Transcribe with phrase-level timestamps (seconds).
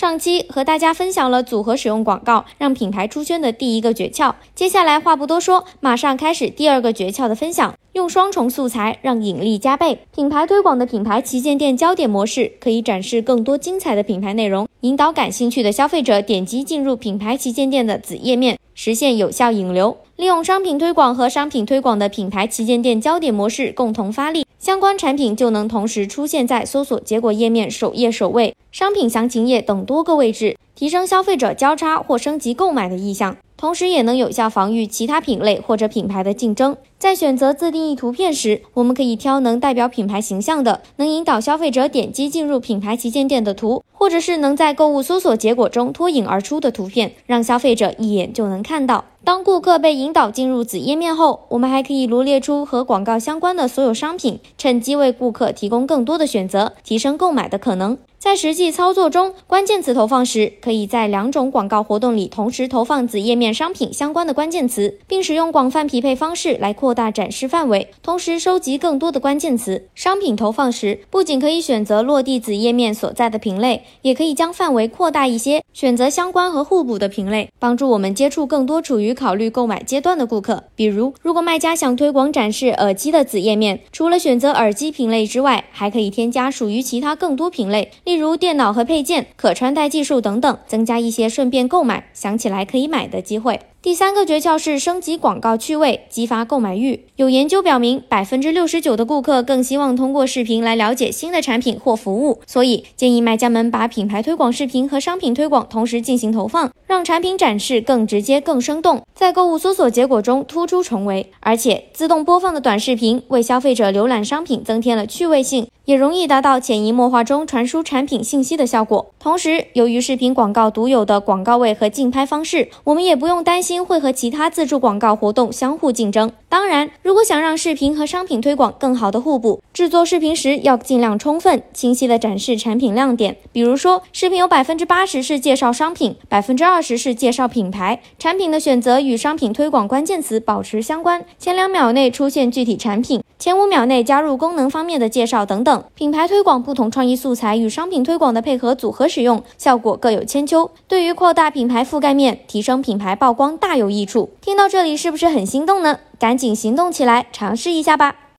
[0.00, 7.74] 上期和大家分享了组合使用广告让品牌出圈的第一个诀窍，接下来话不多说，马上开始第二个诀窍的分享。
[7.92, 9.98] 用双重素材让引力加倍。
[10.14, 19.98] 品牌推广的品牌旗舰店焦点模式可以展示更多精彩的品牌内容，引导感兴趣的消费者点击进入品牌旗舰店的子页面，实现有效引流。
[20.16, 33.38] 利用商品推广和商品推广的品牌旗舰店焦点模式共同发力，相关产品就能同时出现在搜索结果页面首页首位、商品详情页等多个位置，提升消费者交叉或升级购买的意向。
[33.56, 36.76] 同时也能有效防御其他品类或者品牌的竞争。
[37.00, 49.06] 在选择自定义图片时，我们可以挑能代表品牌形象的、能引导消费者点击进入品牌旗舰店的图，或者是能在购物搜索结果中脱颖而出的图片，让消费者一眼就能看到。
[49.24, 57.96] 当顾客被引导进入子页面后，我们还可以罗列出和广告相关的所有商品，趁机为顾客提供更多的选择，提升购买的可能。
[58.18, 69.86] 在实际操作中，关键词投放时，可以在两种广告活动里同时投放子页面商品相关的关键词，并使用广泛匹配方式来扩扩大展示范围，同时收集更多的关键词。
[69.94, 80.64] 商品投放时，不仅可以选择落地子页面所在的品类，也可以将范围扩大一些，选择相关和互补的品类，帮助我们接触更多处于考虑购买阶段的顾客。
[80.74, 87.92] 比如，如果卖家想推广展示耳机的子页面，除了选择耳机品类之外，还可以添加属于其他更多品类。
[88.02, 93.60] 例如电脑和配件、可穿戴技术等等，增加一些顺便购买、想起来可以买的机会。
[93.82, 97.06] 第三个诀窍是升级广告趣味，激发购买欲。
[97.16, 111.32] 有研究表明，百分之六十九的顾客更希望通过视频来了解新的产品或服务，所以建议卖家们把品牌推广视频和商品推广同时进行投放，让产品展示更直接、更生动，在购物搜索结果中突出重围。
[111.40, 119.10] 而且，自动播放的短视频为消费者浏览商品增添了趣味性，也容易达到潜移默化中传输产品信息的效果。
[119.18, 123.84] 同时，由于视频广告独有的广告位和竞拍方式，我们也不用担心。
[123.84, 126.30] 会和其他自助广告活动相互竞争。
[126.48, 133.36] 当然，如果想让视频和商品推广更好的互补，制作视频时要尽量充分、清晰地展示产品亮点。
[133.50, 138.00] 比如说，视频有百分之八十是介绍商品，百分之二十是介绍品牌。
[138.16, 143.20] 产品的选择与商品推广关键词保持相关，前两秒内出现具体产品。
[143.40, 150.70] 前五秒内加入功能方面的介绍等等，品牌推广不同创意素材与商品推广的配合组合使用，效果各有千秋。
[150.86, 154.28] 对于扩大品牌覆盖面、提升品牌曝光大有益处。
[154.42, 156.00] 听到这里是不是很心动呢？
[156.18, 158.14] 赶紧行动起来，尝试一下吧！